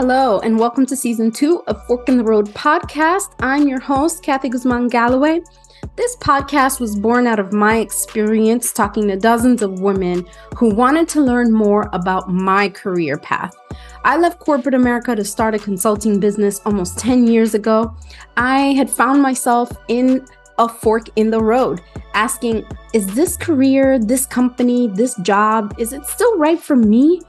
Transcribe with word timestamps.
Hello, 0.00 0.38
and 0.38 0.60
welcome 0.60 0.86
to 0.86 0.94
season 0.94 1.32
two 1.32 1.64
of 1.66 1.84
Fork 1.86 2.08
in 2.08 2.18
the 2.18 2.22
Road 2.22 2.46
podcast. 2.50 3.34
I'm 3.40 3.66
your 3.66 3.80
host, 3.80 4.22
Kathy 4.22 4.48
Guzman 4.48 4.86
Galloway. 4.86 5.40
This 5.96 6.14
podcast 6.18 6.78
was 6.78 6.94
born 6.94 7.26
out 7.26 7.40
of 7.40 7.52
my 7.52 7.78
experience 7.78 8.72
talking 8.72 9.08
to 9.08 9.16
dozens 9.16 9.60
of 9.60 9.80
women 9.80 10.24
who 10.56 10.72
wanted 10.72 11.08
to 11.08 11.20
learn 11.20 11.52
more 11.52 11.90
about 11.92 12.30
my 12.30 12.68
career 12.68 13.18
path. 13.18 13.56
I 14.04 14.18
left 14.18 14.38
corporate 14.38 14.76
America 14.76 15.16
to 15.16 15.24
start 15.24 15.56
a 15.56 15.58
consulting 15.58 16.20
business 16.20 16.60
almost 16.64 16.96
10 17.00 17.26
years 17.26 17.54
ago. 17.54 17.92
I 18.36 18.74
had 18.74 18.88
found 18.88 19.20
myself 19.20 19.68
in 19.88 20.24
a 20.58 20.68
fork 20.68 21.08
in 21.16 21.30
the 21.30 21.40
road, 21.40 21.80
asking, 22.14 22.66
is 22.92 23.06
this 23.14 23.36
career, 23.36 23.98
this 23.98 24.26
company, 24.26 24.88
this 24.88 25.14
job, 25.16 25.74
is 25.78 25.92
it 25.92 26.04
still 26.04 26.36
right 26.38 26.60
for 26.60 26.76
me? 26.76 27.20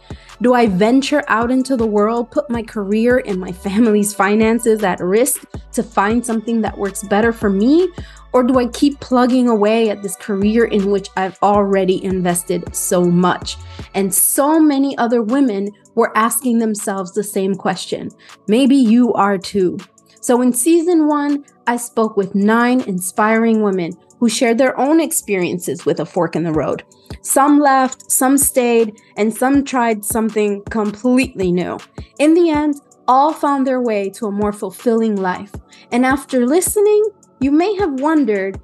Do 0.41 0.53
I 0.53 0.67
venture 0.67 1.23
out 1.27 1.51
into 1.51 1.75
the 1.75 1.85
world, 1.85 2.31
put 2.31 2.49
my 2.49 2.63
career 2.63 3.21
and 3.25 3.39
my 3.39 3.51
family's 3.51 4.13
finances 4.13 4.83
at 4.83 4.99
risk 5.01 5.43
to 5.73 5.83
find 5.83 6.25
something 6.25 6.61
that 6.61 6.77
works 6.77 7.03
better 7.03 7.33
for 7.33 7.49
me? 7.49 7.89
Or 8.31 8.43
do 8.43 8.59
I 8.59 8.67
keep 8.67 8.99
plugging 8.99 9.49
away 9.49 9.89
at 9.89 10.03
this 10.03 10.15
career 10.15 10.65
in 10.65 10.91
which 10.91 11.09
I've 11.17 11.37
already 11.41 12.03
invested 12.03 12.73
so 12.75 13.03
much? 13.03 13.57
And 13.95 14.13
so 14.13 14.59
many 14.59 14.97
other 14.97 15.23
women 15.23 15.71
were 15.95 16.15
asking 16.15 16.59
themselves 16.59 17.11
the 17.11 17.23
same 17.23 17.55
question. 17.55 18.09
Maybe 18.47 18.75
you 18.75 19.13
are 19.13 19.37
too. 19.37 19.77
So 20.21 20.41
in 20.41 20.53
season 20.53 21.07
one, 21.07 21.43
I 21.69 21.77
spoke 21.77 22.17
with 22.17 22.33
nine 22.33 22.81
inspiring 22.81 23.61
women 23.61 23.91
who 24.17 24.27
shared 24.27 24.57
their 24.57 24.75
own 24.79 24.99
experiences 24.99 25.85
with 25.85 25.99
a 25.99 26.05
fork 26.05 26.35
in 26.35 26.43
the 26.43 26.51
road. 26.51 26.83
Some 27.21 27.59
left, 27.59 28.11
some 28.11 28.39
stayed, 28.39 28.99
and 29.17 29.31
some 29.31 29.63
tried 29.63 30.03
something 30.03 30.63
completely 30.71 31.51
new. 31.51 31.77
In 32.17 32.33
the 32.33 32.49
end, 32.49 32.81
all 33.07 33.33
found 33.33 33.67
their 33.67 33.81
way 33.81 34.09
to 34.15 34.25
a 34.25 34.31
more 34.31 34.51
fulfilling 34.51 35.15
life. 35.17 35.53
And 35.91 36.07
after 36.07 36.47
listening, 36.47 37.07
you 37.39 37.51
may 37.51 37.75
have 37.75 37.99
wondered 37.99 38.59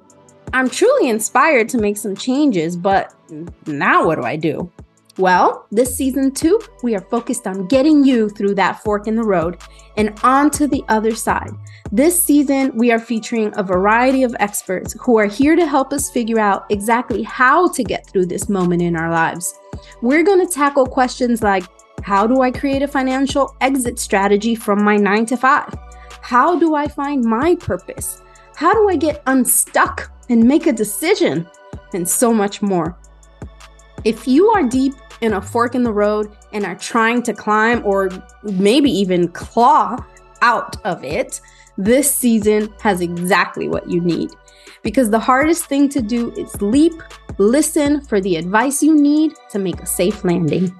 I'm 0.52 0.68
truly 0.68 1.08
inspired 1.08 1.68
to 1.68 1.78
make 1.78 1.98
some 1.98 2.16
changes, 2.16 2.76
but 2.76 3.14
now 3.66 4.04
what 4.04 4.16
do 4.16 4.24
I 4.24 4.34
do? 4.34 4.72
Well, 5.18 5.66
this 5.70 5.96
season 5.96 6.32
two, 6.32 6.60
we 6.82 6.94
are 6.94 7.00
focused 7.00 7.46
on 7.46 7.68
getting 7.68 8.04
you 8.04 8.28
through 8.28 8.54
that 8.56 8.82
fork 8.82 9.06
in 9.06 9.16
the 9.16 9.22
road 9.22 9.56
and 9.96 10.18
on 10.22 10.50
to 10.50 10.66
the 10.66 10.84
other 10.88 11.14
side. 11.14 11.52
This 11.90 12.22
season, 12.22 12.76
we 12.76 12.92
are 12.92 12.98
featuring 12.98 13.50
a 13.56 13.62
variety 13.62 14.24
of 14.24 14.36
experts 14.40 14.94
who 15.00 15.16
are 15.18 15.24
here 15.24 15.56
to 15.56 15.66
help 15.66 15.94
us 15.94 16.10
figure 16.10 16.38
out 16.38 16.70
exactly 16.70 17.22
how 17.22 17.68
to 17.68 17.82
get 17.82 18.06
through 18.06 18.26
this 18.26 18.50
moment 18.50 18.82
in 18.82 18.94
our 18.94 19.10
lives. 19.10 19.54
We're 20.02 20.22
going 20.22 20.46
to 20.46 20.52
tackle 20.52 20.84
questions 20.84 21.42
like 21.42 21.64
How 22.02 22.26
do 22.26 22.42
I 22.42 22.50
create 22.50 22.82
a 22.82 22.88
financial 22.88 23.56
exit 23.62 23.98
strategy 23.98 24.54
from 24.54 24.84
my 24.84 24.98
nine 24.98 25.24
to 25.26 25.38
five? 25.38 25.72
How 26.20 26.58
do 26.58 26.74
I 26.74 26.88
find 26.88 27.24
my 27.24 27.56
purpose? 27.56 28.20
How 28.54 28.74
do 28.74 28.90
I 28.90 28.96
get 28.96 29.22
unstuck 29.26 30.12
and 30.28 30.44
make 30.44 30.66
a 30.66 30.74
decision? 30.74 31.48
And 31.94 32.06
so 32.06 32.34
much 32.34 32.60
more. 32.60 32.98
If 34.04 34.28
you 34.28 34.48
are 34.50 34.62
deep 34.62 34.94
in 35.20 35.32
a 35.32 35.40
fork 35.40 35.74
in 35.74 35.82
the 35.82 35.92
road 35.92 36.34
and 36.52 36.64
are 36.64 36.76
trying 36.76 37.22
to 37.22 37.32
climb 37.32 37.84
or 37.84 38.10
maybe 38.42 38.90
even 38.90 39.28
claw 39.28 39.96
out 40.42 40.76
of 40.84 41.04
it, 41.04 41.40
this 41.78 42.14
season 42.14 42.72
has 42.80 43.00
exactly 43.00 43.68
what 43.68 43.88
you 43.90 44.00
need. 44.00 44.30
Because 44.82 45.10
the 45.10 45.18
hardest 45.18 45.66
thing 45.66 45.88
to 45.90 46.00
do 46.00 46.32
is 46.32 46.60
leap, 46.62 46.94
listen 47.38 48.00
for 48.02 48.20
the 48.20 48.36
advice 48.36 48.82
you 48.82 48.94
need 48.94 49.32
to 49.50 49.58
make 49.58 49.80
a 49.80 49.86
safe 49.86 50.24
landing. 50.24 50.74